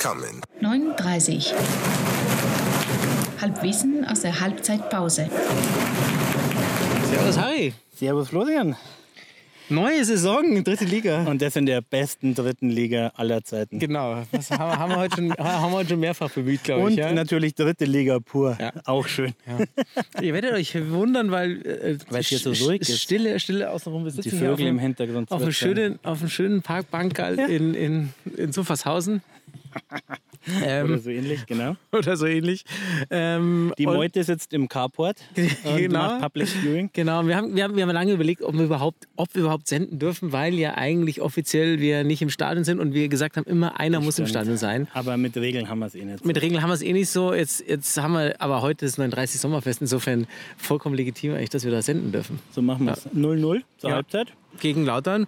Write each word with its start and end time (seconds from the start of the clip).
coming. 0.00 0.40
39. 0.60 1.52
Halbwissen 3.40 4.04
aus 4.06 4.22
der 4.22 4.40
Halbzeitpause. 4.40 5.28
Servus 7.10 7.38
Harry. 7.38 7.74
Servus 7.94 8.28
Florian. 8.30 8.76
Neue 9.68 10.04
Saison, 10.04 10.64
dritte 10.64 10.84
Liga. 10.84 11.24
Und 11.24 11.40
das 11.40 11.54
in 11.54 11.64
der 11.66 11.80
besten 11.80 12.34
dritten 12.34 12.70
Liga 12.70 13.12
aller 13.14 13.44
Zeiten. 13.44 13.78
Genau, 13.78 14.24
das 14.32 14.50
haben, 14.50 14.78
haben, 14.78 14.90
wir, 14.90 14.96
heute 14.98 15.16
schon, 15.16 15.32
haben 15.32 15.70
wir 15.72 15.76
heute 15.78 15.90
schon 15.90 16.00
mehrfach 16.00 16.30
bemüht, 16.30 16.64
glaube 16.64 16.86
Und 16.86 16.92
ich. 16.92 16.98
Ja? 16.98 17.12
natürlich 17.12 17.54
dritte 17.54 17.84
Liga 17.84 18.18
pur. 18.18 18.56
Ja. 18.58 18.72
Auch 18.86 19.06
schön. 19.06 19.32
Ihr 20.20 20.32
werdet 20.34 20.54
euch 20.54 20.74
wundern, 20.90 21.30
weil, 21.30 21.64
äh, 21.64 21.98
Weil 22.08 22.20
es 22.22 22.28
hier 22.28 22.38
so 22.38 22.52
ruhig 22.52 22.80
ist. 22.80 23.00
Stille, 23.00 23.38
Stille 23.38 23.70
außenrum. 23.70 24.04
Wir 24.04 24.10
Die 24.10 24.22
sitzen 24.22 24.38
hier 24.38 24.50
auf 24.50 24.56
Vögel 24.56 24.70
im 24.70 24.78
Hintergrund. 24.80 25.30
auf 25.30 25.42
einem 25.42 25.52
schönen, 25.52 26.00
auf 26.02 26.20
einem 26.20 26.30
schönen 26.30 26.62
Parkbankerl 26.62 27.38
in, 27.38 27.74
in, 27.74 28.14
in 28.36 28.52
Suffershausen. 28.52 29.22
Oder 30.58 30.66
ähm, 30.66 30.98
so 30.98 31.10
ähnlich, 31.10 31.44
genau. 31.46 31.76
oder 31.92 32.16
so 32.16 32.26
ähnlich. 32.26 32.64
Ähm, 33.10 33.72
Die 33.78 33.86
Meute 33.86 34.24
sitzt 34.24 34.52
im 34.54 34.68
Carport 34.68 35.18
Genau. 35.76 36.18
Public 36.18 36.48
Viewing. 36.48 36.90
Genau, 36.92 37.26
wir 37.26 37.36
haben, 37.36 37.54
wir, 37.54 37.64
haben, 37.64 37.76
wir 37.76 37.82
haben 37.82 37.90
lange 37.90 38.12
überlegt, 38.12 38.42
ob 38.42 38.54
wir, 38.54 38.64
überhaupt, 38.64 39.06
ob 39.16 39.34
wir 39.34 39.42
überhaupt 39.42 39.68
senden 39.68 39.98
dürfen, 39.98 40.32
weil 40.32 40.54
ja 40.54 40.74
eigentlich 40.76 41.20
offiziell 41.20 41.78
wir 41.78 42.04
nicht 42.04 42.22
im 42.22 42.30
Stadion 42.30 42.64
sind 42.64 42.80
und 42.80 42.94
wir 42.94 43.08
gesagt 43.08 43.36
haben, 43.36 43.44
immer 43.44 43.78
einer 43.78 44.00
muss 44.00 44.18
im 44.18 44.24
Stimmt. 44.26 44.30
Stadion 44.30 44.56
sein. 44.56 44.88
Aber 44.94 45.16
mit 45.18 45.36
Regeln 45.36 45.68
haben 45.68 45.80
wir 45.80 45.86
es 45.86 45.94
eh 45.94 46.04
nicht. 46.04 46.24
Mit 46.24 46.40
Regeln 46.40 46.62
haben 46.62 46.70
wir 46.70 46.74
es 46.74 46.82
eh 46.82 46.92
nicht 46.92 47.10
so. 47.10 47.34
Jetzt, 47.34 47.62
jetzt 47.68 47.96
haben 47.98 48.14
wir 48.14 48.40
aber 48.40 48.62
heute 48.62 48.86
das 48.86 48.96
39 48.98 49.40
Sommerfest. 49.40 49.82
Insofern 49.82 50.26
vollkommen 50.56 50.94
legitim 50.94 51.32
eigentlich, 51.34 51.50
dass 51.50 51.64
wir 51.64 51.70
da 51.70 51.82
senden 51.82 52.12
dürfen. 52.12 52.38
So 52.52 52.62
machen 52.62 52.86
wir 52.86 52.92
es. 52.94 53.06
0-0 53.08 53.60
zur 53.78 53.90
Ja. 53.90 53.96
Halbzeit. 53.96 54.28
Gegen 54.58 54.84
Lautern. 54.84 55.26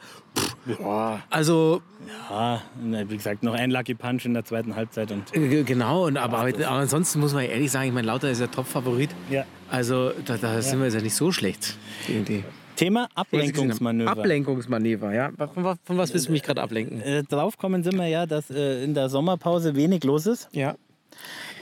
Boah. 0.65 1.21
Also 1.31 1.83
Ja, 2.31 2.63
wie 2.81 3.17
gesagt, 3.17 3.43
noch 3.43 3.55
ein 3.55 3.71
Lucky 3.71 3.95
Punch 3.95 4.25
in 4.25 4.35
der 4.35 4.45
zweiten 4.45 4.77
Halbzeit. 4.77 5.11
Und 5.11 5.35
äh, 5.35 5.63
genau, 5.65 6.07
und 6.07 6.17
aber, 6.17 6.39
aber 6.39 6.69
ansonsten 6.71 7.21
muss 7.21 7.35
man 7.35 7.45
ehrlich 7.45 7.71
sagen, 7.71 7.89
ich 7.89 7.95
meine, 7.95 8.07
Lauter 8.07 8.31
ist 8.31 8.41
ja 8.41 8.47
Top-Favorit. 8.47 9.11
ja. 9.31 9.45
Also 9.71 10.11
da, 10.27 10.37
da 10.37 10.61
sind 10.61 10.79
wir 10.81 10.85
jetzt 10.85 10.95
ja 10.95 11.01
nicht 11.01 11.15
so 11.15 11.33
schlecht. 11.33 11.77
Gegen 12.07 12.25
die. 12.27 12.45
Thema 12.77 13.09
Ablenkungsmanöver. 13.15 14.11
Ablenkungsmanöver, 14.11 15.15
ja. 15.15 15.31
Von, 15.55 15.65
was- 15.65 15.79
von 15.85 15.97
was 15.99 16.13
willst 16.13 16.29
du 16.29 16.33
mich 16.33 16.43
gerade 16.43 16.61
ablenken? 16.63 17.01
äh, 17.01 17.23
draufkommen 17.23 17.83
sind 17.83 17.97
wir 17.97 18.07
ja, 18.09 18.27
dass 18.27 18.51
äh, 18.51 18.85
in 18.85 18.93
der 18.95 19.09
Sommerpause 19.09 19.75
wenig 19.75 20.05
los 20.05 20.27
ist. 20.27 20.49
Ja. 20.53 20.75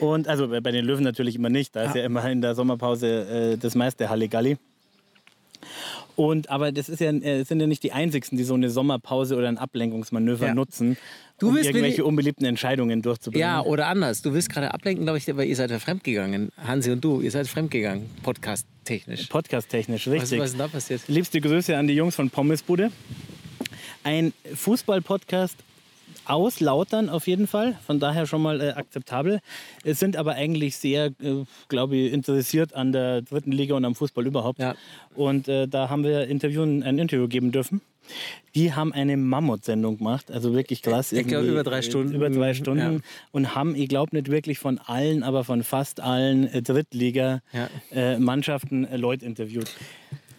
Und 0.01 0.27
also 0.29 0.49
bei 0.49 0.61
den 0.61 0.85
Löwen 0.85 1.05
natürlich 1.05 1.37
immer 1.37 1.51
nicht. 1.51 1.77
Da 1.77 1.83
ist 1.85 1.95
ja 1.95 2.05
immer 2.05 2.29
in 2.31 2.41
der 2.41 2.55
Sommerpause 2.55 3.53
äh, 3.53 3.57
das 3.59 3.75
meiste 3.75 4.09
Halligalli. 4.09 4.57
Und 6.17 6.51
aber 6.51 6.73
das 6.73 6.89
ist 6.89 7.01
ja, 7.01 7.11
äh, 7.13 7.45
sind 7.45 7.61
ja 7.61 7.67
nicht 7.67 7.83
die 7.83 7.93
einzigsten, 7.93 8.37
die 8.37 8.45
so 8.45 8.55
eine 8.55 8.69
Sommerpause 8.71 9.37
oder 9.37 9.49
ein 9.49 9.59
Ablenkungsmanöver 9.59 10.49
Ja. 10.49 10.55
nutzen, 10.55 10.97
Du 11.39 11.49
um 11.49 11.57
irgendwelche 11.57 12.05
unbeliebten 12.05 12.45
Entscheidungen 12.45 13.01
durchzubringen. 13.01 13.41
Ja, 13.49 13.63
oder 13.63 13.87
anders. 13.87 14.21
Du 14.21 14.35
willst 14.35 14.51
gerade 14.51 14.75
ablenken, 14.75 15.07
glaube 15.07 15.17
ich, 15.17 15.31
aber 15.31 15.45
ihr 15.47 15.57
seid 15.57 15.71
ja 15.71 15.79
fremdgegangen. 15.79 16.51
Hansi 16.63 16.91
und 16.91 17.03
du, 17.03 17.23
ihr 17.23 17.31
seid 17.31 17.49
fremdgegangen, 17.49 18.11
podcast-technisch. 18.23 19.29
Podcast-technisch, 19.29 20.07
Was, 20.07 20.13
richtig. 20.13 20.39
was 20.39 20.47
ist 20.47 20.53
denn 20.53 20.59
da 20.59 20.69
passiert? 20.69 21.01
Liebste 21.09 21.41
Grüße 21.41 21.75
an 21.77 21.87
die 21.87 21.95
Jungs 21.95 22.15
von 22.15 22.29
Pommesbude. 22.29 22.91
Ein 24.05 24.33
Fußball-Podcast 24.55 25.57
aus 26.25 26.61
Lautern 26.61 27.09
auf 27.09 27.27
jeden 27.27 27.47
Fall, 27.47 27.77
von 27.87 28.01
daher 28.01 28.27
schon 28.27 28.43
mal 28.43 28.61
äh, 28.61 28.71
akzeptabel. 28.71 29.41
Es 29.85 29.99
sind 29.99 30.17
aber 30.17 30.35
eigentlich 30.35 30.77
sehr, 30.77 31.07
äh, 31.07 31.45
glaube 31.69 31.97
ich, 31.97 32.13
interessiert 32.13 32.75
an 32.75 32.93
der 32.93 33.23
dritten 33.23 33.53
Liga 33.53 33.75
und 33.75 33.85
am 33.85 33.95
Fußball 33.95 34.27
überhaupt. 34.27 34.59
Ja. 34.59 34.75
Und 35.15 35.49
äh, 35.49 35.67
da 35.67 35.89
haben 35.89 36.05
wir 36.05 36.29
Interviewen, 36.29 36.83
ein 36.83 36.99
Interview 36.99 37.29
geben 37.29 37.53
dürfen. 37.53 37.81
Die 38.55 38.73
haben 38.73 38.93
eine 38.93 39.17
Mammutsendung 39.17 39.99
gemacht, 39.99 40.31
also 40.31 40.55
wirklich 40.55 40.83
krass. 40.83 41.13
Ich 41.13 41.27
glaube, 41.27 41.47
über 41.47 41.63
drei 41.63 41.79
äh, 41.79 41.83
Stunden. 41.83 42.15
Über 42.15 42.31
drei 42.31 42.55
Stunden. 42.55 42.95
Ja. 42.95 43.01
Und 43.31 43.55
haben, 43.55 43.77
ich 43.77 43.89
glaube 43.89 44.17
nicht 44.17 44.31
wirklich 44.31 44.59
von 44.59 44.79
allen, 44.79 45.23
aber 45.23 45.45
von 45.45 45.63
fast 45.63 46.01
allen 46.01 46.49
äh, 46.49 46.57
Ja. 46.57 46.61
Drittliga-Mannschaften 46.63 48.85
äh, 48.85 48.97
Leute 48.97 49.27
interviewt. 49.27 49.71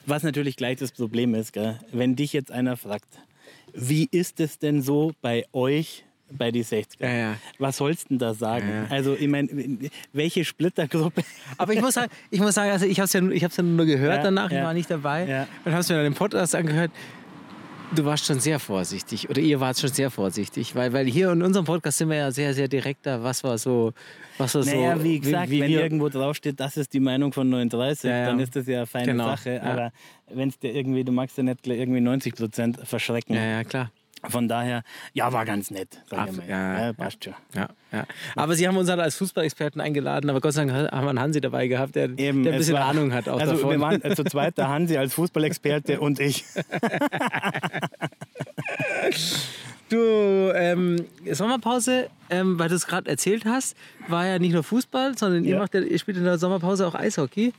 Was 0.05 0.23
natürlich 0.23 0.55
gleich 0.55 0.79
das 0.79 0.91
Problem 0.91 1.35
ist, 1.35 1.53
gell? 1.53 1.77
wenn 1.91 2.15
dich 2.15 2.33
jetzt 2.33 2.51
einer 2.51 2.75
fragt, 2.75 3.19
wie 3.73 4.07
ist 4.11 4.39
es 4.39 4.59
denn 4.59 4.81
so 4.81 5.13
bei 5.21 5.45
euch 5.53 6.03
bei 6.37 6.51
die 6.51 6.63
60er? 6.63 6.85
Ja, 7.01 7.09
ja. 7.09 7.35
Was 7.59 7.77
sollst 7.77 8.05
du 8.05 8.07
denn 8.09 8.19
da 8.19 8.33
sagen? 8.33 8.69
Ja. 8.69 8.85
Also, 8.89 9.15
ich 9.19 9.27
meine, 9.27 9.49
welche 10.13 10.45
Splittergruppe? 10.45 11.23
Aber 11.57 11.73
ich 11.73 11.81
muss 11.81 11.95
sagen, 11.95 12.11
ich 12.29 12.39
muss 12.39 12.55
sagen 12.55 12.71
also 12.71 12.85
ich 12.85 12.99
habe 12.99 13.05
es 13.05 13.13
ja, 13.13 13.21
ich 13.29 13.41
ja 13.41 13.63
nur 13.63 13.85
gehört 13.85 14.23
danach, 14.23 14.51
ich 14.51 14.57
war 14.57 14.73
nicht 14.73 14.89
dabei. 14.89 15.47
Und 15.65 15.71
habe 15.71 15.81
es 15.81 15.89
mir 15.89 15.95
dann 15.95 16.05
im 16.05 16.13
Podcast 16.13 16.55
angehört. 16.55 16.91
Du 17.93 18.05
warst 18.05 18.25
schon 18.25 18.39
sehr 18.39 18.57
vorsichtig 18.59 19.29
oder 19.29 19.41
ihr 19.41 19.59
wart 19.59 19.77
schon 19.77 19.89
sehr 19.89 20.09
vorsichtig, 20.09 20.75
weil, 20.75 20.93
weil 20.93 21.07
hier 21.07 21.29
in 21.31 21.41
unserem 21.41 21.65
Podcast 21.65 21.97
sind 21.97 22.09
wir 22.09 22.15
ja 22.15 22.31
sehr, 22.31 22.53
sehr 22.53 22.69
direkter, 22.69 23.21
was 23.21 23.43
war 23.43 23.57
so, 23.57 23.91
was 24.37 24.55
war 24.55 24.63
so. 24.63 24.69
Naja, 24.69 25.03
wie 25.03 25.19
gesagt, 25.19 25.49
wie, 25.49 25.59
wenn 25.59 25.69
wir, 25.69 25.81
irgendwo 25.83 26.07
draufsteht, 26.07 26.57
das 26.59 26.77
ist 26.77 26.93
die 26.93 27.01
Meinung 27.01 27.33
von 27.33 27.49
39, 27.49 28.09
Ja, 28.09 28.17
ja. 28.17 28.25
dann 28.27 28.39
ist 28.39 28.55
das 28.55 28.65
ja 28.67 28.77
eine 28.77 28.85
feine 28.87 29.07
Genau, 29.07 29.25
Sache. 29.25 29.55
ja. 29.55 29.61
Aber 29.63 29.91
wenn 30.33 30.47
es 30.47 30.57
dir 30.57 30.73
irgendwie, 30.73 31.03
du 31.03 31.11
magst 31.11 31.37
ja 31.37 31.43
nicht 31.43 31.67
irgendwie 31.67 31.99
90 31.99 32.35
Prozent 32.35 32.79
verschrecken. 32.87 33.35
ja, 33.35 33.43
ja, 33.43 33.63
klar. 33.65 33.91
Von 34.29 34.47
daher, 34.47 34.83
ja, 35.13 35.33
war 35.33 35.45
ganz 35.45 35.71
nett. 35.71 35.99
Ach, 36.11 36.27
ja, 36.47 36.85
ja, 36.87 36.93
passt 36.93 37.23
schon. 37.23 37.33
Ja, 37.55 37.69
ja. 37.91 38.05
Aber 38.35 38.55
sie 38.55 38.67
haben 38.67 38.77
uns 38.77 38.87
halt 38.89 38.99
als 38.99 39.15
Fußballexperten 39.15 39.81
eingeladen, 39.81 40.29
aber 40.29 40.41
Gott 40.41 40.53
sei 40.53 40.65
Dank 40.65 40.91
haben 40.91 41.05
wir 41.05 41.09
einen 41.09 41.19
Hansi 41.19 41.41
dabei 41.41 41.67
gehabt, 41.67 41.95
der, 41.95 42.09
Eben, 42.17 42.43
der 42.43 42.53
ein 42.53 42.59
bisschen 42.59 42.75
war- 42.75 42.85
Ahnung 42.85 43.13
hat 43.13 43.27
auch 43.27 43.39
also 43.39 43.53
davon. 43.53 43.71
wir 43.71 43.79
waren 43.79 44.01
äh, 44.03 44.15
zu 44.15 44.23
zweit, 44.23 44.57
der 44.57 44.69
Hansi 44.69 44.95
als 44.97 45.13
Fußballexperte 45.15 45.99
und 45.99 46.19
ich. 46.19 46.45
Du, 49.89 50.51
ähm, 50.55 51.05
Sommerpause, 51.31 52.09
ähm, 52.29 52.57
weil 52.57 52.69
du 52.69 52.75
es 52.75 52.87
gerade 52.87 53.09
erzählt 53.09 53.43
hast, 53.43 53.75
war 54.07 54.25
ja 54.25 54.39
nicht 54.39 54.53
nur 54.53 54.63
Fußball, 54.63 55.17
sondern 55.17 55.43
ihr, 55.43 55.55
Ja. 55.55 55.59
macht 55.59 55.73
ja, 55.73 55.81
ihr 55.81 55.99
spielt 55.99 56.15
in 56.17 56.23
der 56.23 56.37
Sommerpause 56.37 56.87
auch 56.87 56.95
Eishockey. 56.95 57.51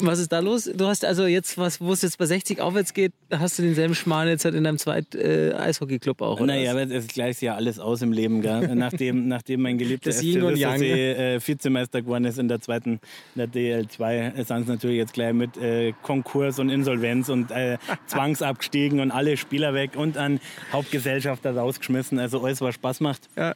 Was 0.00 0.18
ist 0.18 0.32
da 0.32 0.40
los? 0.40 0.70
Du 0.74 0.86
hast 0.86 1.04
also 1.04 1.26
jetzt, 1.26 1.56
was, 1.58 1.80
wo 1.80 1.92
es 1.92 2.02
jetzt 2.02 2.18
bei 2.18 2.26
60 2.26 2.60
aufwärts 2.60 2.94
geht, 2.94 3.12
hast 3.30 3.58
du 3.58 3.62
denselben 3.62 3.94
Schmarrn 3.94 4.28
jetzt 4.28 4.44
halt 4.44 4.54
in 4.54 4.64
deinem 4.64 4.78
zweiten 4.78 5.18
äh, 5.18 5.54
Eishockey-Club 5.54 6.20
auch, 6.22 6.40
oder? 6.40 6.46
Naja, 6.46 6.72
aber 6.72 6.82
es 6.82 7.06
gleicht 7.08 7.42
ja 7.42 7.54
alles 7.54 7.78
aus 7.78 8.02
im 8.02 8.12
Leben. 8.12 8.42
Gell? 8.42 8.68
Nachdem, 8.74 9.28
nachdem 9.28 9.62
mein 9.62 9.78
geliebter 9.78 10.10
Das 10.10 10.18
FC 10.18 10.36
äh, 10.36 11.40
Vizemeister 11.40 12.02
geworden 12.02 12.24
ist 12.24 12.38
in 12.38 12.48
der 12.48 12.60
zweiten, 12.60 13.00
in 13.34 13.38
der 13.38 13.48
DL2, 13.48 14.44
sind 14.44 14.66
sie 14.66 14.72
natürlich 14.72 14.96
jetzt 14.98 15.12
gleich 15.14 15.32
mit 15.32 15.56
äh, 15.56 15.92
Konkurs 16.02 16.58
und 16.58 16.68
Insolvenz 16.68 17.28
und 17.28 17.50
äh, 17.50 17.78
zwangsabgestiegen 18.06 19.00
und 19.00 19.10
alle 19.10 19.36
Spieler 19.36 19.74
weg 19.74 19.92
und 19.96 20.16
an 20.16 20.40
Hauptgesellschafter 20.72 21.56
rausgeschmissen. 21.56 22.18
Also 22.18 22.42
alles, 22.42 22.60
was 22.60 22.74
Spaß 22.74 23.00
macht. 23.00 23.28
Ja. 23.36 23.54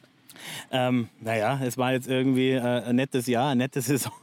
Ähm, 0.71 1.09
naja, 1.19 1.59
es 1.63 1.77
war 1.77 1.93
jetzt 1.93 2.07
irgendwie 2.07 2.51
äh, 2.51 2.61
ein 2.61 2.95
nettes 2.95 3.27
Jahr, 3.27 3.51
eine 3.51 3.63
nette 3.63 3.81
Saison. 3.81 4.13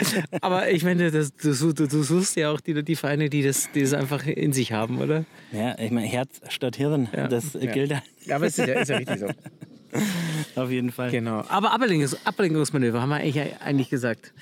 Aber 0.40 0.70
ich 0.70 0.84
meine, 0.84 1.10
das, 1.10 1.34
du, 1.34 1.72
du, 1.72 1.86
du 1.88 2.02
suchst 2.02 2.36
ja 2.36 2.50
auch 2.50 2.60
die, 2.60 2.82
die 2.84 2.96
Vereine, 2.96 3.28
die 3.30 3.42
das, 3.42 3.70
die 3.72 3.80
das 3.82 3.94
einfach 3.94 4.26
in 4.26 4.52
sich 4.52 4.72
haben, 4.72 4.98
oder? 5.00 5.24
Ja, 5.52 5.78
ich 5.78 5.90
meine, 5.90 6.06
Herz 6.06 6.40
statt 6.48 6.76
Hirn, 6.76 7.08
Ja. 7.16 7.28
das 7.28 7.54
äh, 7.54 7.66
Ja. 7.66 7.72
gilt 7.72 7.90
Ja, 8.24 8.36
aber 8.36 8.46
es 8.46 8.58
ist 8.58 8.66
ja, 8.68 8.74
ist 8.80 8.88
ja 8.88 8.96
richtig 8.96 9.18
so. 9.20 9.26
auf 10.60 10.70
jeden 10.70 10.92
Fall. 10.92 11.10
Genau. 11.10 11.44
Aber 11.48 11.72
Ablenkungs 11.72 12.16
Ablenkungsmanöver 12.26 13.00
haben 13.00 13.08
wir 13.08 13.16
eigentlich, 13.16 13.60
eigentlich 13.60 13.88
gesagt. 13.90 14.32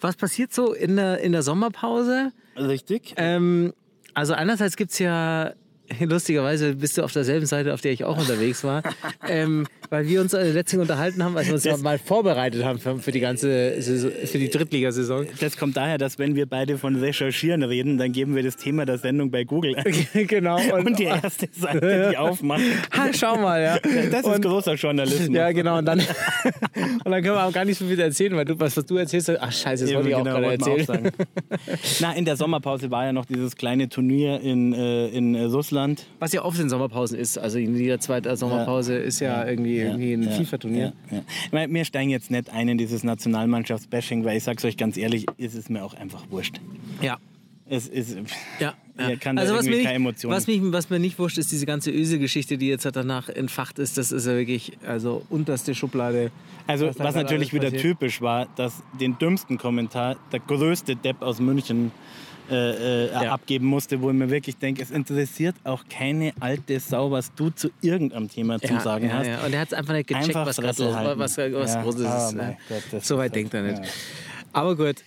Was 0.00 0.16
passiert 0.16 0.52
so 0.52 0.72
in 0.74 0.96
der, 0.96 1.18
in 1.20 1.32
der 1.32 1.42
Sommerpause? 1.42 2.32
Richtig. 2.56 3.14
Ähm, 3.16 3.72
also 4.14 4.34
einerseits 4.34 4.76
gibt 4.76 4.90
es 4.92 4.98
ja, 4.98 5.52
lustigerweise 6.00 6.74
bist 6.74 6.98
du 6.98 7.02
auf 7.02 7.12
derselben 7.12 7.46
Seite, 7.46 7.72
auf 7.74 7.80
der 7.80 7.92
ich 7.92 8.04
auch 8.04 8.18
unterwegs 8.18 8.64
war, 8.64 8.82
ähm, 9.28 9.66
weil 9.90 10.08
wir 10.08 10.20
uns 10.20 10.32
äh, 10.34 10.50
letztens 10.50 10.82
unterhalten 10.82 11.22
haben, 11.24 11.36
als 11.36 11.46
wir 11.46 11.54
uns 11.54 11.62
Das- 11.62 11.80
mal 11.82 11.98
vorbereitet 11.98 12.64
haben 12.64 12.78
für, 12.78 12.98
für 12.98 13.12
die 13.12 13.20
ganze 13.20 13.80
Saison, 13.80 14.10
für 14.24 14.38
die 14.38 14.50
Drittligasaison. 14.50 15.26
Das 15.40 15.56
kommt 15.56 15.76
daher, 15.76 15.98
dass 15.98 16.18
wenn 16.18 16.34
wir 16.36 16.46
beide 16.46 16.78
von 16.78 16.96
Recherchieren 16.96 17.62
reden, 17.62 17.98
dann 17.98 18.12
geben 18.12 18.34
wir 18.34 18.42
das 18.42 18.56
Thema 18.56 18.84
der 18.86 18.98
Sendung 18.98 19.30
bei 19.30 19.44
Google 19.44 19.76
ein. 19.76 19.84
genau. 20.26 20.58
Und 20.76 20.98
die 20.98 21.04
erste 21.04 21.48
Seite, 21.52 22.08
die 22.10 22.16
aufmacht, 22.16 22.62
Ha, 22.96 23.08
schau 23.12 23.36
mal, 23.36 23.62
ja. 23.62 23.78
das 23.78 24.20
ist 24.20 24.24
Und- 24.26 24.42
großer 24.44 24.74
Journalismus. 24.74 25.28
Ja, 25.36 25.52
genau. 25.52 25.78
Und 25.78 25.84
dann, 25.86 26.00
und 26.00 26.06
dann 27.12 27.22
können 27.22 27.34
wir 27.36 27.44
auch 27.44 27.52
gar 27.52 27.64
nicht 27.64 27.78
so 27.78 27.86
viel 27.86 27.98
erzählen, 28.00 28.34
weil 28.36 28.44
du, 28.44 28.58
was, 28.58 28.76
was 28.76 28.84
du 28.86 28.96
erzählst, 28.96 29.30
ach 29.30 29.52
scheiße, 29.52 29.84
das 29.86 29.94
wollte 29.94 30.08
ich 30.08 30.14
auch 30.14 30.24
genau, 30.24 30.36
gerade 30.40 30.46
wollten 30.46 30.66
wir 30.66 30.78
erzählen. 30.78 31.06
auch. 31.08 31.76
Na, 32.00 32.12
in 32.14 32.24
der 32.24 32.36
Sommerpause 32.36 32.90
war 32.90 33.04
ja 33.04 33.12
noch 33.12 33.24
dieses 33.26 33.56
kleine 33.56 33.88
Turnier 33.88 34.40
in, 34.40 34.72
äh, 34.72 35.08
in 35.08 35.34
äh, 35.34 35.48
Russland. 35.76 36.06
Was 36.18 36.32
ja 36.32 36.44
oft 36.44 36.58
in 36.58 36.68
Sommerpausen 36.68 37.18
ist. 37.18 37.38
Also 37.38 37.58
in 37.58 37.76
jeder 37.76 38.00
zweiten 38.00 38.34
Sommerpause 38.36 38.96
ist 38.96 39.20
ja, 39.20 39.46
irgendwie, 39.46 39.78
irgendwie 39.78 40.12
ein 40.14 40.22
ja, 40.22 40.30
FIFA-Turnier. 40.30 40.92
Ja, 41.10 41.16
ja. 41.18 41.22
Ich 41.44 41.52
meine, 41.52 41.72
wir 41.72 41.84
steigen 41.84 42.10
jetzt 42.10 42.30
nicht 42.30 42.50
ein 42.50 42.68
in 42.68 42.78
dieses 42.78 43.04
Nationalmannschaftsbashing, 43.04 44.24
weil 44.24 44.38
ich 44.38 44.44
sag's 44.44 44.64
euch 44.64 44.76
ganz 44.76 44.96
ehrlich, 44.96 45.26
ist 45.36 45.54
es 45.54 45.68
mir 45.68 45.84
auch 45.84 45.94
einfach 45.94 46.24
wurscht. 46.30 46.60
Ja. 47.02 47.18
Es 47.68 47.88
ist, 47.88 48.16
Ja, 48.60 48.74
da 48.96 49.08
also 49.36 49.54
was 49.54 49.66
mir, 49.66 49.82
keine 49.82 49.98
nicht, 49.98 50.24
was, 50.24 50.46
mich, 50.46 50.60
was 50.62 50.88
mir 50.88 50.98
nicht 51.00 51.18
wurscht, 51.18 51.36
ist 51.38 51.50
diese 51.50 51.66
ganze 51.66 51.90
Öse-Geschichte, 51.90 52.56
die 52.58 52.68
jetzt 52.68 52.84
halt 52.84 52.96
danach 52.96 53.28
entfacht 53.28 53.78
ist. 53.78 53.98
Das 53.98 54.12
ist 54.12 54.26
ja 54.26 54.36
wirklich 54.36 54.72
also 54.86 55.22
unterste 55.30 55.74
Schublade. 55.74 56.30
Also, 56.68 56.86
Was 56.88 56.98
was 56.98 57.14
natürlich 57.14 57.52
wieder 57.52 57.64
passiert. 57.64 57.82
typisch 57.82 58.20
war, 58.20 58.46
dass 58.56 58.82
den 59.00 59.18
dümmsten 59.18 59.58
Kommentar 59.58 60.16
der 60.32 60.40
größte 60.40 60.96
Depp 60.96 61.22
aus 61.22 61.40
München 61.40 61.90
äh, 62.48 63.06
äh, 63.06 63.12
Ja. 63.12 63.32
abgeben 63.32 63.66
musste, 63.66 64.00
wo 64.00 64.10
ich 64.10 64.16
mir 64.16 64.30
wirklich 64.30 64.56
denke, 64.56 64.80
es 64.82 64.92
interessiert 64.92 65.56
auch 65.64 65.82
keine 65.90 66.32
alte 66.38 66.78
Sau, 66.78 67.10
was 67.10 67.34
du 67.34 67.50
zu 67.50 67.70
irgendeinem 67.82 68.28
Thema 68.30 68.60
zu 68.60 68.78
sagen 68.80 69.06
ja, 69.08 69.14
hast. 69.14 69.26
Ja. 69.26 69.44
Und 69.44 69.52
er 69.52 69.60
hat 69.60 69.68
es 69.68 69.74
einfach 69.74 69.94
nicht 69.94 70.06
gecheckt, 70.06 70.26
Einfach 70.28 70.46
was 70.46 70.58
was, 70.58 70.78
was 70.78 71.36
Ja. 71.36 71.82
Großes 71.82 72.06
Ah, 72.06 72.54
ist. 72.92 73.06
so 73.06 73.18
weit 73.18 73.34
denkt 73.34 73.52
er 73.52 73.62
nicht. 73.62 73.78
ja. 73.84 73.90
Aber 74.52 74.76
gut. 74.76 75.02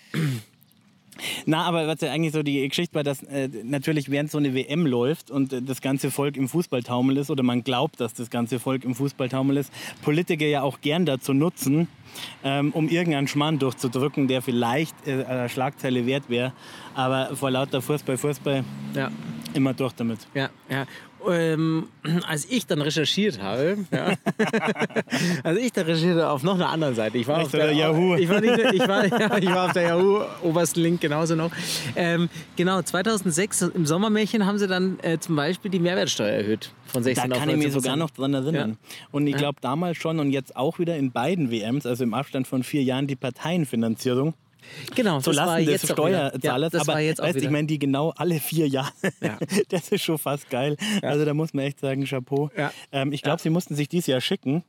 Na, 1.45 1.63
aber 1.63 1.87
was 1.87 2.01
ja 2.01 2.11
eigentlich 2.11 2.33
so 2.33 2.43
die 2.43 2.67
Geschichte 2.67 2.95
war, 2.95 3.03
dass 3.03 3.23
äh, 3.23 3.49
natürlich 3.63 4.09
während 4.09 4.31
so 4.31 4.37
eine 4.37 4.53
WM 4.53 4.85
läuft 4.85 5.31
und 5.31 5.53
äh, 5.53 5.61
das 5.61 5.81
ganze 5.81 6.11
Volk 6.11 6.37
im 6.37 6.47
Fußballtaumel 6.47 7.17
ist 7.17 7.29
oder 7.29 7.43
man 7.43 7.63
glaubt, 7.63 7.99
dass 7.99 8.13
das 8.13 8.29
ganze 8.29 8.59
Volk 8.59 8.83
im 8.83 8.95
Fußballtaumel 8.95 9.57
ist, 9.57 9.71
Politiker 10.01 10.45
ja 10.45 10.61
auch 10.61 10.81
gern 10.81 11.05
dazu 11.05 11.33
nutzen, 11.33 11.87
ähm, 12.43 12.71
um 12.71 12.89
irgendeinen 12.89 13.27
Schmarrn 13.27 13.59
durchzudrücken, 13.59 14.27
der 14.27 14.41
vielleicht 14.41 14.95
äh, 15.07 15.23
eine 15.23 15.49
Schlagzeile 15.49 16.05
wert 16.05 16.29
wäre. 16.29 16.53
Aber 16.95 17.35
vor 17.35 17.51
lauter 17.51 17.81
Fußball, 17.81 18.17
Fußball 18.17 18.63
Ja, 18.95 19.11
immer 19.53 19.73
durch 19.73 19.93
damit. 19.93 20.19
ja, 20.33 20.49
ja. 20.69 20.85
Ähm, 21.27 21.87
als 22.27 22.45
ich 22.45 22.65
dann 22.65 22.81
recherchiert 22.81 23.41
habe, 23.41 23.77
ja, 23.91 24.13
also 25.43 25.59
ich 25.59 25.73
dann 25.73 25.85
recherchierte 25.85 26.29
auf 26.29 26.43
noch 26.43 26.55
einer 26.55 26.69
anderen 26.69 26.95
Seite. 26.95 27.17
Ich 27.17 27.27
war 27.27 27.37
Nicht 27.39 27.47
auf 27.47 27.51
der 27.51 27.71
Yahoo. 27.73 28.15
Ich 28.15 28.29
war, 28.29 28.39
nicht, 28.39 28.57
ich, 28.73 28.87
war, 28.87 29.05
ja, 29.19 29.37
ich 29.37 29.49
war 29.49 29.65
auf 29.65 29.73
der 29.73 29.83
Yahoo 29.83 30.21
obersten 30.43 30.81
Link 30.81 31.01
genauso 31.01 31.35
noch. 31.35 31.51
Ähm, 31.95 32.29
genau, 32.55 32.81
2006 32.81 33.61
im 33.61 33.85
Sommermärchen 33.85 34.45
haben 34.45 34.57
sie 34.57 34.67
dann 34.67 34.97
äh, 35.01 35.19
zum 35.19 35.35
Beispiel 35.35 35.69
die 35.71 35.79
Mehrwertsteuer 35.79 36.29
erhöht 36.31 36.71
von 36.87 37.03
16 37.03 37.29
Da 37.29 37.35
auf 37.35 37.41
kann 37.41 37.49
ich 37.49 37.57
mich 37.57 37.67
19%. 37.67 37.71
sogar 37.71 37.95
noch 37.95 38.09
dran 38.11 38.33
erinnern. 38.33 38.77
Und 39.11 39.27
ich 39.27 39.35
glaube 39.35 39.59
damals 39.61 39.97
schon 39.97 40.19
und 40.19 40.31
jetzt 40.31 40.55
auch 40.55 40.79
wieder 40.79 40.97
in 40.97 41.11
beiden 41.11 41.51
WMs, 41.51 41.85
also 41.85 42.03
im 42.03 42.13
Abstand 42.13 42.47
von 42.47 42.63
vier 42.63 42.83
Jahren, 42.83 43.07
die 43.07 43.15
Parteienfinanzierung 43.15 44.33
Genau, 44.95 45.25
war 45.25 45.33
Lasten 45.33 45.65
des. 45.65 45.81
Steuerzahlers. 45.89 46.73
Ja, 46.73 46.81
aber 46.81 46.99
jetzt 46.99 47.19
weißt, 47.19 47.37
ich 47.37 47.49
meine, 47.49 47.67
die 47.67 47.79
genau 47.79 48.13
alle 48.15 48.39
vier 48.39 48.67
Jahre. 48.67 48.91
Ja. 49.21 49.37
Das 49.69 49.89
ist 49.89 50.03
schon 50.03 50.17
fast 50.17 50.49
geil. 50.49 50.77
Also 51.01 51.25
da 51.25 51.33
muss 51.33 51.53
man 51.53 51.65
echt 51.65 51.79
sagen, 51.79 52.05
Chapeau. 52.05 52.49
Ja. 52.55 52.71
Ähm, 52.91 53.11
ich 53.11 53.21
glaube, 53.21 53.41
sie 53.41 53.49
mussten 53.49 53.75
sich 53.75 53.87
dieses 53.87 54.07
Jahr 54.07 54.21
schicken. 54.21 54.63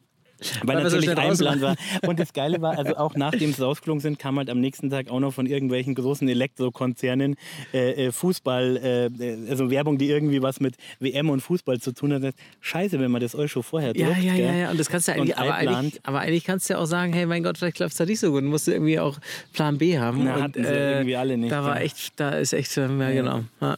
Weil, 0.63 0.77
Weil 0.77 0.91
so 0.91 0.97
natürlich 0.97 1.13
schnell 1.13 1.19
ein 1.19 1.37
Plan 1.37 1.61
war. 1.61 1.77
Und 2.07 2.19
das 2.19 2.33
Geile 2.33 2.61
war, 2.61 2.79
also 2.79 2.97
auch 2.97 3.15
nachdem 3.15 3.53
sie 3.53 3.63
rausgeflogen 3.63 4.01
sind, 4.01 4.19
kam 4.19 4.39
halt 4.39 4.51
am 4.51 4.61
nächsten 4.61 4.91
Tag 4.91 5.11
auch 5.11 5.21
noch 5.21 5.33
von 5.33 5.47
irgendwelchen 5.47 5.95
großen 5.95 6.29
Elektrokonzernen 6.29 7.37
äh, 7.73 8.07
äh, 8.07 8.13
Fußball, 8.13 9.11
äh, 9.19 9.51
also 9.51 9.71
Werbung, 9.71 9.99
die 9.99 10.09
irgendwie 10.09 10.43
was 10.43 10.61
mit 10.61 10.77
WM 10.99 11.31
und 11.31 11.41
Fußball 11.41 11.79
zu 11.81 11.93
tun 11.93 12.13
hat. 12.13 12.35
Scheiße, 12.61 12.99
wenn 13.01 13.11
man 13.11 13.21
das 13.21 13.35
euch 13.35 13.53
schon 13.53 13.63
vorher 13.63 13.93
Ja, 13.97 14.07
druckt, 14.07 14.23
ja, 14.23 14.35
gell? 14.35 14.47
ja, 14.47 14.55
ja. 14.55 14.71
Und 14.71 14.81
das 14.81 14.89
kannst 14.89 15.09
du 15.09 15.13
eigentlich, 15.13 15.37
aber 15.37 15.55
eigentlich, 15.55 16.01
aber 16.05 16.21
eigentlich 16.21 16.45
kannst 16.45 16.69
du 16.69 16.75
ja 16.75 16.81
auch 16.81 16.87
sagen, 16.87 17.13
hey, 17.13 17.27
mein 17.27 17.43
Gott, 17.43 17.59
vielleicht 17.59 17.79
läuft 17.79 17.93
es 17.93 17.99
da 17.99 18.07
nicht 18.07 18.21
so 18.21 18.31
gut. 18.31 18.43
Dann 18.43 18.51
musst 18.51 18.67
du 18.67 18.73
irgendwie 18.73 18.99
auch 18.99 19.19
Plan 19.53 19.79
B 19.79 19.99
haben. 19.99 20.25
Na, 20.25 20.37
und, 20.37 20.43
hatten 20.43 20.65
sie 20.65 20.71
irgendwie 20.71 21.17
alle 21.17 21.37
nicht, 21.37 21.53
Da 21.53 21.65
war 21.65 21.77
ja. 21.77 21.83
echt, 21.83 22.19
da 22.19 22.31
ist 22.31 22.53
echt, 22.53 22.77
ähm, 22.77 23.01
ja, 23.01 23.11
genau. 23.11 23.41
Ja. 23.61 23.77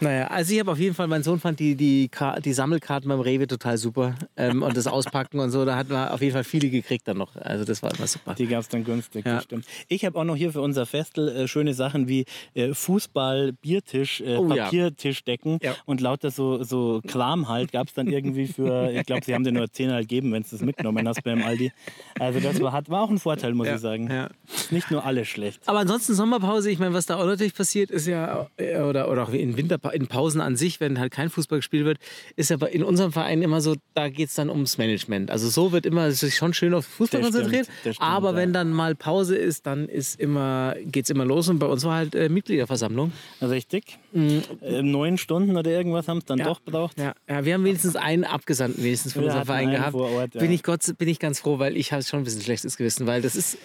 Naja, 0.00 0.28
also 0.28 0.52
ich 0.54 0.60
habe 0.60 0.70
auf 0.70 0.78
jeden 0.78 0.94
Fall, 0.94 1.08
mein 1.08 1.22
Sohn 1.22 1.40
fand 1.40 1.58
die, 1.58 1.74
die, 1.74 2.08
die 2.44 2.52
Sammelkarten 2.52 3.08
beim 3.08 3.20
Rewe 3.20 3.46
total 3.46 3.76
super. 3.78 4.14
Ähm, 4.36 4.62
und 4.62 4.76
das 4.76 4.86
Auspacken 4.86 5.40
und 5.40 5.50
so, 5.50 5.64
da 5.64 5.76
hat 5.76 5.88
man 5.88 6.08
auf 6.08 6.20
jeden 6.20 6.32
Fall 6.34 6.44
viele 6.44 6.68
gekriegt 6.70 7.08
dann 7.08 7.18
noch. 7.18 7.34
Also 7.36 7.64
das 7.64 7.82
war 7.82 7.92
immer 7.96 8.06
super. 8.06 8.34
Die 8.34 8.46
gab 8.46 8.60
es 8.60 8.68
dann 8.68 8.84
günstig, 8.84 9.26
Ja. 9.26 9.40
stimmt. 9.40 9.66
Ich 9.88 10.04
habe 10.04 10.18
auch 10.18 10.24
noch 10.24 10.36
hier 10.36 10.52
für 10.52 10.60
unser 10.60 10.86
Festel 10.86 11.28
äh, 11.28 11.48
schöne 11.48 11.74
Sachen 11.74 12.06
wie 12.06 12.26
äh, 12.54 12.74
Fußball, 12.74 13.52
Biertisch, 13.54 14.20
äh, 14.20 14.36
Oh 14.36 14.52
ja. 14.54 14.64
Papiertischdecken 14.64 15.58
Ja. 15.62 15.74
und 15.84 16.00
lauter 16.00 16.30
so, 16.30 16.62
so 16.62 17.00
Kram 17.06 17.48
halt 17.48 17.72
gab 17.72 17.88
es 17.88 17.94
dann 17.94 18.06
irgendwie 18.06 18.46
für, 18.46 18.92
ich 18.92 19.04
glaube, 19.04 19.24
sie 19.24 19.34
haben 19.34 19.44
dir 19.44 19.52
nur 19.52 19.70
10 19.70 19.90
halt 19.90 20.08
gegeben, 20.08 20.32
wenn 20.32 20.42
du 20.42 20.48
das 20.50 20.60
mitgenommen 20.60 21.08
hast 21.08 21.22
beim 21.24 21.42
Aldi. 21.42 21.72
Also 22.18 22.40
das 22.40 22.60
war, 22.60 22.72
hat, 22.72 22.88
war 22.88 23.02
auch 23.02 23.10
ein 23.10 23.18
Vorteil, 23.18 23.54
muss 23.54 23.68
ich 23.68 23.78
sagen. 23.78 24.08
ja. 24.10 24.28
Nicht 24.70 24.90
nur 24.90 25.04
alles 25.04 25.28
schlecht. 25.28 25.60
Aber 25.66 25.78
ansonsten 25.78 26.14
Sommerpause, 26.14 26.70
ich 26.70 26.78
meine, 26.78 26.94
was 26.94 27.06
da 27.06 27.16
auch 27.16 27.24
natürlich 27.26 27.54
passiert, 27.54 27.90
ist 27.90 28.06
ja, 28.06 28.48
äh, 28.58 28.80
oder, 28.80 29.10
oder 29.10 29.22
auch 29.24 29.30
in 29.32 29.56
Winterpa 29.56 29.87
in 29.94 30.06
Pausen 30.06 30.40
an 30.40 30.56
sich, 30.56 30.80
wenn 30.80 30.98
halt 30.98 31.12
kein 31.12 31.30
Fußball 31.30 31.58
gespielt 31.58 31.84
wird, 31.84 31.98
ist 32.36 32.50
ja 32.50 32.56
bei- 32.56 32.70
in 32.70 32.82
unserem 32.82 33.12
Verein 33.12 33.42
immer 33.42 33.60
so, 33.60 33.76
da 33.94 34.08
geht 34.08 34.28
es 34.28 34.34
dann 34.34 34.50
ums 34.50 34.78
Management. 34.78 35.30
Also 35.30 35.48
so 35.48 35.72
wird 35.72 35.86
immer 35.86 36.10
sich 36.12 36.36
schon 36.36 36.54
schön 36.54 36.74
auf 36.74 36.86
Fußball 36.86 37.20
Das 37.20 37.28
stimmt, 37.30 37.44
konzentriert. 37.44 37.68
das 37.84 37.94
stimmt, 37.96 38.08
aber 38.08 38.30
ja. 38.30 38.36
wenn 38.36 38.52
dann 38.52 38.70
mal 38.72 38.94
Pause 38.94 39.36
ist, 39.36 39.66
dann 39.66 39.88
ist 39.88 40.20
immer, 40.20 40.74
geht's 40.84 41.10
immer 41.10 41.24
los. 41.24 41.48
Und 41.48 41.58
bei 41.58 41.66
uns 41.66 41.84
war 41.84 41.96
halt 41.96 42.14
äh, 42.14 42.28
Mitgliederversammlung. 42.28 43.12
Richtig. 43.42 43.98
Äh, 44.14 44.82
neun 44.82 45.18
Stunden 45.18 45.56
oder 45.56 45.70
irgendwas 45.70 46.08
haben 46.08 46.18
es 46.18 46.24
dann 46.24 46.38
Mhm. 46.38 46.44
Ja. 46.44 46.48
doch 46.48 46.60
braucht. 46.60 46.98
Ja, 46.98 47.14
ja, 47.28 47.44
wir 47.44 47.54
haben 47.54 47.64
wenigstens 47.64 47.96
einen 47.96 48.24
Abgesandten 48.24 48.82
wenigstens 48.84 49.12
von 49.12 49.24
unserem 49.24 49.44
Verein 49.44 49.70
gehabt. 49.70 49.94
Ort, 49.94 50.32
bin, 50.32 50.50
ich 50.52 50.62
Gott, 50.62 50.80
bin 50.98 51.08
ich 51.08 51.18
ganz 51.18 51.40
froh, 51.40 51.58
weil 51.58 51.76
ich 51.76 51.92
habe 51.92 52.02
schon 52.02 52.20
ein 52.20 52.24
bisschen 52.24 52.42
schlechtes 52.42 52.76
Gewissen, 52.76 53.06
weil 53.06 53.22
das 53.22 53.34
ist, 53.36 53.58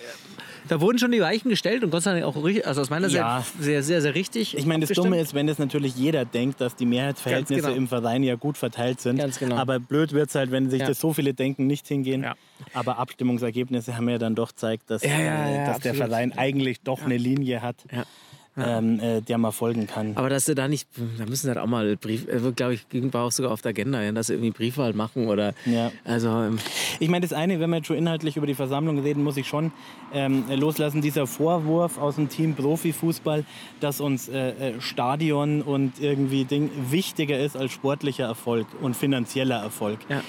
da 0.70 0.82
wurden 0.82 0.98
schon 0.98 1.12
die 1.12 1.22
Weichen 1.22 1.50
gestellt 1.50 1.84
und 1.84 1.90
Gott 1.92 2.04
sei 2.04 2.14
Dank 2.20 2.26
auch 2.26 2.42
richtig, 2.44 2.66
also 2.68 2.82
aus 2.82 2.90
meiner 2.90 3.08
Ja. 3.08 3.42
Sicht 3.42 3.64
sehr, 3.64 3.84
sehr, 3.84 4.02
sehr 4.02 4.16
richtig. 4.16 4.58
Ich 4.58 4.66
meine, 4.66 4.86
das. 4.86 4.96
Dumme 4.96 5.20
ist, 5.20 5.34
wenn 5.34 5.48
das 5.48 5.60
natürlich 5.60 5.96
jeder 5.96 6.26
denkt, 6.26 6.62
dass 6.62 6.76
die 6.76 6.86
Mehrheitsverhältnisse 6.86 7.62
genau. 7.64 7.76
im 7.76 7.88
Verein 7.88 8.24
ja 8.24 8.36
gut 8.36 8.58
verteilt 8.58 9.02
sind. 9.02 9.18
Ganz 9.18 9.40
genau. 9.40 9.56
Aber 9.58 9.80
blöd 9.80 10.14
wird 10.14 10.30
es 10.30 10.36
halt, 10.36 10.52
wenn 10.52 10.70
sich 10.70 10.82
Ja. 10.82 10.88
das 10.88 11.00
so 11.00 11.14
viele 11.14 11.34
denken, 11.34 11.68
nicht 11.68 11.88
hingehen. 11.88 12.24
Ja. 12.24 12.36
Aber 12.74 12.98
Abstimmungsergebnisse 12.98 13.98
haben 13.98 14.08
ja 14.10 14.18
dann 14.18 14.36
doch 14.36 14.50
gezeigt, 14.50 14.90
dass, 14.90 15.04
Ja, 15.04 15.10
ja, 15.12 15.48
äh, 15.48 15.56
ja, 15.56 15.66
dass 15.68 15.80
der. 15.80 15.94
Verein 15.96 16.34
eigentlich 16.38 16.82
doch 16.82 17.04
eine 17.04 17.18
Linie 17.18 17.62
hat, 17.62 17.76
Ja. 18.56 18.78
ähm, 18.78 19.00
äh, 19.00 19.22
der 19.22 19.38
man 19.40 19.52
folgen 19.52 19.88
kann. 19.88 20.12
Aber 20.16 20.30
dass 20.30 20.46
sie 20.46 20.54
da 20.54 20.68
nicht, 20.68 20.88
da 21.18 21.26
müssen 21.26 21.44
sie 21.44 21.48
halt 21.48 21.58
auch 21.58 21.66
mal 21.66 21.96
Brief, 21.98 22.28
äh, 22.28 22.52
glaube 22.56 22.76
ich, 22.76 22.86
war 23.12 23.24
auch 23.24 23.32
sogar 23.32 23.52
auf 23.52 23.62
der 23.64 23.70
Agenda, 23.70 24.02
ja, 24.02 24.12
dass 24.12 24.28
sie 24.28 24.34
irgendwie 24.34 24.52
Briefwahl 24.52 24.94
machen 24.94 25.28
oder, 25.28 25.54
Ja. 25.66 25.92
also, 26.06 26.30
ähm, 26.30 26.60
Ich 27.00 27.10
meine, 27.10 27.22
das 27.26 27.34
eine, 27.34 27.60
wenn 27.60 27.70
wir 27.72 27.78
jetzt 27.78 27.88
schon 27.88 27.98
inhaltlich 27.98 28.38
über 28.38 28.46
die 28.46 28.54
Versammlung 28.54 29.00
reden, 29.00 29.24
muss 29.24 29.38
ich 29.38 29.48
schon 29.48 29.72
ähm, 30.14 30.44
loslassen. 30.56 31.02
Dieser 31.02 31.26
Vorwurf 31.26 31.98
aus 31.98 32.16
dem 32.16 32.30
Team 32.30 32.54
Profifußball, 32.54 33.44
dass 33.80 34.00
uns 34.00 34.30
äh, 34.30 34.50
äh, 34.50 34.82
Stadion 34.82 35.62
und 35.64 36.00
irgendwie 36.00 36.46
Ding 36.46 36.70
wichtiger 36.92 37.40
ist 37.40 37.58
als 37.58 37.72
sportlicher 37.72 38.26
Erfolg 38.26 38.68
und 38.82 38.96
finanzieller 38.96 39.58
Erfolg. 39.62 40.00
ja. 40.10 40.22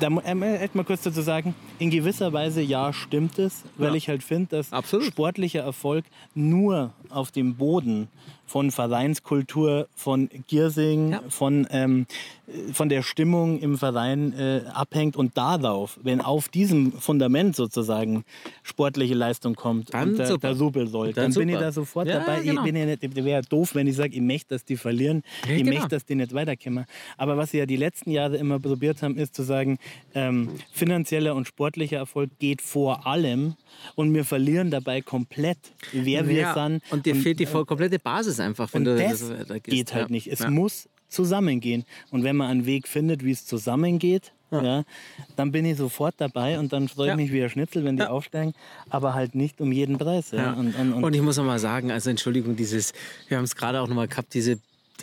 Da 0.00 0.06
ähm, 0.24 0.42
äh, 0.44 0.68
mal 0.74 0.84
kurz 0.84 1.02
dazu 1.02 1.22
sagen, 1.22 1.54
in 1.78 1.90
gewisser 1.90 2.32
Weise 2.32 2.60
ja 2.60 2.92
stimmt 2.92 3.38
es, 3.38 3.62
weil 3.76 3.90
Ja. 3.90 3.94
ich 3.94 4.08
halt 4.08 4.22
finde, 4.22 4.56
dass 4.56 4.72
Absolut. 4.72 5.06
sportlicher 5.06 5.60
Erfolg 5.60 6.04
nur 6.34 6.92
auf 7.10 7.30
dem 7.30 7.54
Boden 7.56 8.08
von 8.46 8.70
Vereinskultur, 8.70 9.88
von 9.94 10.30
Giersing, 10.46 11.12
Ja. 11.12 11.22
von, 11.28 11.66
ähm, 11.70 12.06
äh, 12.46 12.72
von 12.72 12.88
der 12.88 13.02
Stimmung 13.02 13.58
im 13.60 13.76
Verein 13.76 14.32
äh, 14.32 14.62
abhängt 14.72 15.16
und 15.16 15.36
darauf, 15.36 15.98
wenn 16.02 16.22
auf 16.22 16.48
diesem 16.48 16.92
Fundament 16.92 17.54
sozusagen 17.56 18.24
sportliche 18.62 19.12
Leistung 19.14 19.54
kommt 19.54 19.92
Dann 19.92 20.10
und 20.10 20.18
der, 20.18 20.28
super. 20.28 20.58
Rubel 20.58 20.88
soll, 20.88 21.12
Dann 21.12 21.24
dann, 21.30 21.34
bin 21.34 21.50
ich 21.50 21.58
da 21.58 21.70
sofort 21.72 22.08
Ja, 22.08 22.20
dabei. 22.20 22.40
genau. 22.40 22.62
Ich 22.64 22.72
bin 22.72 22.76
ja 22.76 22.86
nicht, 22.86 23.14
wäre 23.24 23.42
doof, 23.42 23.74
wenn 23.74 23.86
ich 23.86 23.96
sage, 23.96 24.14
ich 24.14 24.22
möchte, 24.22 24.54
dass 24.54 24.64
die 24.64 24.76
verlieren, 24.78 25.22
Ja, 25.46 25.52
ich 25.52 25.58
genau. 25.64 25.74
möchte, 25.74 25.88
dass 25.90 26.06
die 26.06 26.14
nicht 26.14 26.32
weiterkommen. 26.32 26.86
Aber 27.18 27.36
was 27.36 27.50
sie 27.50 27.58
ja 27.58 27.66
die 27.66 27.76
letzten 27.76 28.10
Jahre 28.10 28.38
immer 28.38 28.58
probiert 28.58 29.02
haben, 29.02 29.18
ist 29.18 29.34
zu 29.34 29.42
sagen, 29.42 29.78
ähm, 30.14 30.48
finanzieller 30.72 31.34
und 31.34 31.48
sportlicher 31.68 31.98
Erfolg 31.98 32.30
geht 32.38 32.62
vor 32.62 33.06
allem 33.06 33.54
und 33.94 34.14
wir 34.14 34.24
verlieren 34.24 34.70
dabei 34.70 35.02
komplett, 35.02 35.58
wer 35.92 36.26
wir 36.26 36.40
ja. 36.40 36.54
sind. 36.54 36.82
Und 36.90 37.04
dir 37.04 37.14
fehlt 37.14 37.40
die 37.40 37.46
voll 37.46 37.66
komplette 37.66 37.98
Basis 37.98 38.40
einfach, 38.40 38.72
wenn 38.72 38.86
und 38.88 38.96
du 38.96 39.02
das 39.02 39.20
so 39.20 39.30
weitergehst. 39.30 39.64
geht 39.64 39.94
halt 39.94 40.08
ja. 40.08 40.12
nicht. 40.12 40.28
Es 40.28 40.40
ja. 40.40 40.50
muss 40.50 40.88
zusammengehen. 41.08 41.84
Und 42.10 42.24
wenn 42.24 42.36
man 42.36 42.48
einen 42.50 42.66
Weg 42.66 42.88
findet, 42.88 43.22
wie 43.24 43.32
es 43.32 43.44
zusammengeht, 43.44 44.32
ja. 44.50 44.84
dann 45.36 45.52
bin 45.52 45.66
ich 45.66 45.76
sofort 45.76 46.14
dabei 46.18 46.58
und 46.58 46.72
dann 46.72 46.88
freue 46.88 47.08
ich 47.08 47.10
Ja. 47.10 47.16
mich 47.16 47.32
wie 47.32 47.42
ein 47.42 47.50
Schnitzel, 47.50 47.84
wenn 47.84 47.96
die 47.96 48.02
Ja. 48.04 48.08
aufsteigen, 48.10 48.54
aber 48.88 49.12
halt 49.12 49.34
nicht 49.34 49.60
um 49.60 49.70
jeden 49.70 49.98
Preis. 49.98 50.30
Ja. 50.30 50.38
Ja. 50.38 50.52
Und, 50.54 50.74
und, 50.74 50.92
und, 50.94 51.04
Und 51.04 51.14
ich 51.14 51.20
muss 51.20 51.36
noch 51.36 51.44
mal 51.44 51.58
sagen, 51.58 51.90
also 51.90 52.08
Entschuldigung, 52.08 52.56
dieses, 52.56 52.94
wir 53.28 53.36
haben 53.36 53.44
es 53.44 53.54
gerade 53.56 53.80
auch 53.82 53.88
noch 53.88 53.96
mal 53.96 54.08
gehabt, 54.08 54.32
diese, 54.32 54.58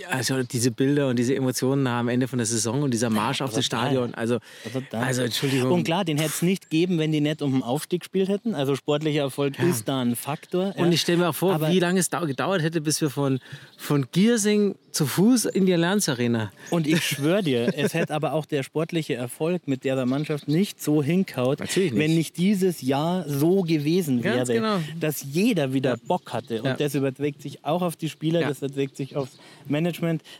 also 0.10 0.44
diese 0.44 0.72
Bilder 0.72 1.08
und 1.08 1.18
diese 1.18 1.36
Emotionen 1.36 1.88
am 1.88 2.08
Ende 2.10 2.28
von 2.28 2.38
der 2.38 2.46
Saison 2.46 2.84
und 2.84 2.92
dieser 2.92 3.10
Marsch 3.10 3.42
auf 3.42 3.54
das. 3.54 3.66
Stadion. 3.66 4.14
Also, 4.14 4.40
Total. 4.72 5.04
also 5.04 5.22
Entschuldigung. 5.24 5.72
Und 5.72 5.84
klar, 5.86 6.06
den 6.06 6.18
hätte 6.18 6.30
es 6.36 6.42
nicht 6.42 6.70
gegeben, 6.70 6.98
wenn 7.00 7.12
die 7.12 7.22
nicht 7.22 7.42
um 7.42 7.52
den 7.54 7.64
Aufstieg 7.64 8.02
gespielt 8.02 8.30
hätten. 8.30 8.54
Also 8.54 8.76
sportlicher 8.76 9.22
Erfolg 9.22 9.58
ist 9.60 9.88
da 9.88 10.02
ein 10.02 10.16
Faktor. 10.16 10.74
Und 10.78 10.88
ja. 10.88 10.92
ich 10.92 11.02
stelle 11.02 11.20
mir 11.20 11.30
auch 11.30 11.36
vor, 11.36 11.54
Aber- 11.54 11.72
wie 11.72 11.80
lange 11.80 12.00
es 12.00 12.10
dau- 12.10 12.26
gedauert 12.26 12.62
hätte, 12.62 12.82
bis 12.82 13.00
wir 13.02 13.10
von, 13.10 13.40
von 13.78 14.06
Giersing 14.12 14.76
zu 14.92 15.06
Fuß 15.06 15.46
in 15.46 15.66
die 15.66 15.74
Allianz 15.74 16.08
Arena. 16.08 16.52
Und 16.70 16.88
ich 16.88 17.04
schwöre 17.06 17.44
dir, 17.44 17.74
es 17.76 17.94
hätte 17.94 18.14
aber 18.14 18.32
auch 18.34 18.46
der 18.46 18.64
sportliche 18.64 19.16
Erfolg 19.16 19.68
mit 19.68 19.84
der 19.84 20.06
Mannschaft 20.06 20.48
nicht 20.48 20.82
so 20.82 21.04
hinkaut, 21.04 21.60
nicht. 21.60 21.96
wenn 21.96 22.16
nicht 22.16 22.38
dieses 22.38 22.82
Jahr 22.82 23.28
so 23.28 23.62
gewesen 23.64 24.22
Ganz 24.22 24.48
wäre, 24.50 24.60
genau. 24.60 24.80
dass 25.00 25.22
jeder 25.24 25.74
wieder 25.74 25.98
Bock 25.98 26.32
hatte. 26.32 26.60
Und 26.60 26.66
Ja. 26.66 26.74
das 26.76 26.96
überträgt 26.96 27.42
sich 27.42 27.66
auch 27.66 27.82
auf 27.82 27.96
die 27.98 28.08
Spieler, 28.10 28.42
Ja. 28.42 28.48
das 28.50 28.60
überträgt 28.60 28.96
sich 28.96 29.16
aufs 29.18 29.38
Management 29.68 29.85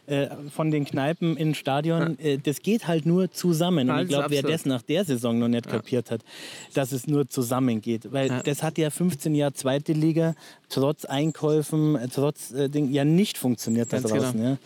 äh, 0.08 0.28
von 0.54 0.72
den 0.72 0.86
Kneipen 0.86 1.38
ins 1.38 1.58
Stadion, 1.58 2.18
äh, 2.20 2.38
das 2.38 2.62
geht 2.62 2.88
halt 2.88 3.06
nur 3.06 3.32
zusammen. 3.32 3.90
Und 3.90 4.02
ich 4.02 4.08
glaube, 4.10 4.30
wer 4.30 4.44
das 4.44 4.66
nach 4.66 4.82
der 4.82 5.06
Saison 5.06 5.40
noch 5.40 5.48
nicht 5.48 5.68
kapiert 5.68 6.12
hat, 6.12 6.22
dass 6.74 6.92
es 6.92 7.08
nur 7.08 7.30
zusammengeht. 7.30 8.12
Weil 8.12 8.28
Ja. 8.30 8.44
das 8.44 8.64
hat 8.64 8.78
ja 8.78 8.90
15 8.90 9.36
Jahre 9.36 9.54
zweite 9.54 9.94
Liga, 9.94 10.36
trotz 10.70 11.06
Einkäufen, 11.06 11.96
äh, 11.96 12.08
trotz 12.14 12.52
äh, 12.52 12.70
Ding, 12.70 12.92
ja 12.92 13.06
nicht 13.06 13.38
funktioniert 13.38 13.92
da 13.94 14.00
Ganz 14.00 14.10
draußen. 14.12 14.34
genau. 14.34 14.50
Ja. 14.52 14.58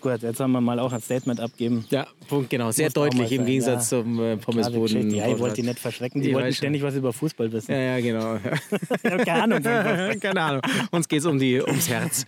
Gut, 0.00 0.20
jetzt 0.20 0.38
haben 0.38 0.52
wir 0.52 0.60
mal 0.60 0.78
auch 0.80 0.92
ein 0.92 1.00
Statement 1.00 1.40
abgeben. 1.40 1.86
Ja, 1.88 2.06
Punkt, 2.28 2.50
genau. 2.50 2.70
Sehr 2.70 2.88
Muss 2.88 2.92
deutlich 2.92 3.32
im 3.32 3.46
Gegensatz 3.46 3.90
ja. 3.90 4.00
zum 4.00 4.20
äh, 4.22 4.36
Pommesboden. 4.36 5.10
Ja, 5.14 5.28
ich 5.28 5.38
wollte 5.38 5.56
die 5.56 5.62
nicht 5.62 5.78
verschrecken. 5.78 6.20
Die 6.20 6.28
Ich 6.28 6.34
wollten 6.34 6.52
ständig 6.52 6.82
was 6.82 6.94
über 6.94 7.10
Fußball 7.10 7.50
wissen. 7.50 7.72
Ja, 7.72 7.96
ja, 7.96 8.00
genau. 8.00 8.38
Keine 9.24 9.42
Ahnung. 9.42 9.62
Keine 10.20 10.40
Ahnung. 10.42 10.60
Uns 10.90 11.08
geht 11.08 11.20
es 11.20 11.24
um 11.24 11.38
die, 11.38 11.58
ums 11.62 11.88
Herz. 11.88 12.26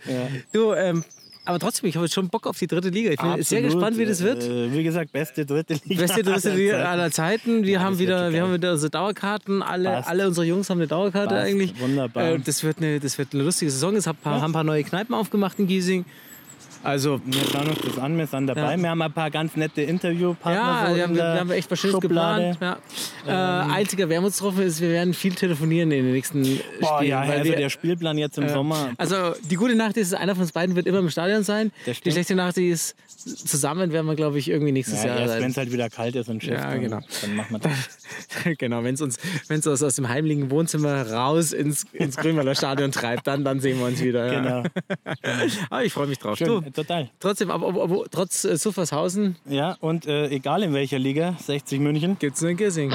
Du, 0.51 0.73
ähm, 0.73 1.03
aber 1.47 1.59
trotzdem, 1.59 1.89
ich 1.89 1.95
habe 1.95 2.05
jetzt 2.05 2.13
schon 2.13 2.29
Bock 2.29 2.45
auf 2.47 2.57
die 2.59 2.67
dritte 2.67 2.89
Liga. 2.89 3.09
Ich 3.11 3.17
bin 3.17 3.27
sehr 3.27 3.39
Absolut. 3.59 3.63
gespannt, 3.65 3.97
wie 3.97 4.05
das 4.05 4.21
wird. 4.23 4.43
Äh, 4.43 4.71
wie 4.73 4.83
gesagt, 4.83 5.11
beste 5.11 5.45
dritte 5.45 5.75
Liga. 5.85 6.01
Beste 6.01 6.23
dritte 6.23 6.49
aller 6.49 6.55
Liga 6.57 6.71
Zeiten. 6.73 6.87
aller 6.87 7.11
Zeiten. 7.11 7.63
Wir 7.63 7.71
Ja, 7.73 7.79
haben 7.81 7.99
wieder, 7.99 8.31
wir 8.31 8.41
haben 8.43 8.53
wieder 8.53 8.71
unsere 8.73 8.89
Dauerkarten. 8.89 9.63
Alle, 9.63 9.89
Passt. 9.89 10.09
alle 10.09 10.27
unsere 10.27 10.45
Jungs 10.45 10.69
haben 10.69 10.79
eine 10.79 10.87
Dauerkarte 10.87 11.35
Passt. 11.35 11.47
eigentlich. 11.47 11.79
Wunderbar. 11.79 12.31
Äh, 12.33 12.39
das, 12.39 12.63
wird 12.63 12.77
eine, 12.77 12.99
das 12.99 13.17
wird 13.17 13.33
eine 13.33 13.43
lustige 13.43 13.71
Saison. 13.71 13.95
Es 13.95 14.07
haben 14.07 14.17
ein 14.17 14.21
paar, 14.23 14.41
haben 14.41 14.51
ein 14.51 14.53
paar 14.53 14.63
neue 14.63 14.83
Kneipen 14.83 15.15
aufgemacht 15.15 15.57
in 15.59 15.67
Giesing. 15.67 16.05
Also 16.83 17.19
Wir 17.25 17.41
schauen 17.51 17.67
uns 17.69 17.79
das 17.81 17.97
an, 17.97 18.17
wir 18.17 18.27
sind 18.27 18.47
dabei. 18.47 18.75
Ja. 18.75 18.77
Wir 18.77 18.89
haben 18.89 19.01
ein 19.01 19.11
paar 19.11 19.29
ganz 19.31 19.55
nette 19.55 19.81
Interviewpartner. 19.81 20.61
Ja, 20.61 20.95
so 20.95 21.01
haben, 21.01 21.15
wir 21.15 21.23
haben 21.23 21.51
echt 21.51 21.69
was 21.69 21.79
Schönes 21.79 21.99
geplant. 21.99 22.57
Ja. 22.61 22.77
Äh, 23.27 23.31
einziger 23.73 24.07
Wermutstropfen 24.09 24.63
ist, 24.63 24.79
wir 24.81 24.89
werden 24.89 25.13
viel 25.13 25.33
telefonieren 25.35 25.91
in 25.91 26.05
den 26.05 26.13
nächsten 26.13 26.43
Boah, 26.79 26.97
Spielen. 26.97 27.09
ja, 27.11 27.19
also 27.21 27.43
wir, 27.43 27.55
der 27.57 27.69
Spielplan 27.69 28.17
jetzt 28.17 28.37
im 28.37 28.45
äh, 28.45 28.49
Sommer. 28.49 28.91
Also 28.97 29.33
die 29.49 29.55
gute 29.55 29.75
Nachricht 29.75 29.97
ist, 29.97 30.13
einer 30.15 30.33
von 30.35 30.43
uns 30.43 30.51
beiden 30.53 30.75
wird 30.75 30.87
immer 30.87 30.99
im 30.99 31.09
Stadion 31.09 31.43
sein. 31.43 31.71
Die 31.85 32.11
schlechte 32.11 32.35
Nachricht 32.35 32.57
ist, 32.57 32.95
zusammen 33.47 33.91
werden 33.91 34.05
wir, 34.05 34.15
glaube 34.15 34.39
ich, 34.39 34.49
irgendwie 34.49 34.71
nächstes 34.71 35.03
Ja, 35.03 35.09
Jahr 35.09 35.19
erst 35.19 35.33
sein. 35.33 35.41
wenn 35.43 35.51
es 35.51 35.57
halt 35.57 35.71
wieder 35.71 35.89
kalt 35.89 36.15
ist 36.15 36.29
und 36.29 36.41
Schiff, 36.43 36.53
Ja, 36.53 36.69
dann, 36.71 36.81
genau. 36.81 36.99
dann 37.21 37.35
machen 37.35 37.51
wir 37.51 37.59
das. 37.59 37.73
genau, 38.57 38.83
wenn 38.83 38.93
es 38.95 39.01
uns, 39.01 39.17
wenn's 39.47 39.67
uns 39.67 39.83
aus 39.83 39.95
dem 39.95 40.07
heimlichen 40.07 40.49
Wohnzimmer 40.51 41.11
raus 41.11 41.51
ins, 41.51 41.85
ins 41.93 42.15
Grünwalder 42.15 42.55
Stadion 42.55 42.91
treibt, 42.91 43.27
dann, 43.27 43.43
dann 43.43 43.59
sehen 43.59 43.79
wir 43.79 43.87
uns 43.87 44.01
wieder. 44.01 44.29
Genau. 44.29 44.63
Aber 45.69 45.83
ich 45.83 45.91
freue 45.93 46.07
mich 46.07 46.19
drauf. 46.19 46.37
Schön, 46.37 46.47
Du, 46.47 46.61
total. 46.73 47.09
trotzdem, 47.19 47.51
aber, 47.51 47.67
aber, 47.67 47.83
aber, 47.83 48.03
trotz 48.09 48.43
äh, 48.45 48.57
Suffershausen 48.57 49.35
Ja, 49.45 49.77
und 49.79 50.05
äh, 50.05 50.27
egal 50.29 50.63
in 50.63 50.73
welcher 50.73 50.99
Liga, 50.99 51.35
60 51.39 51.79
München. 51.79 52.17
gibt 52.19 52.35
es 52.35 52.41
nur 52.41 52.51
in 52.51 52.57
Gissing. 52.57 52.93